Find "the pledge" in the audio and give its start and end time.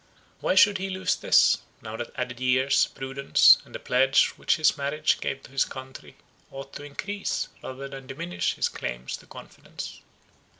3.75-4.29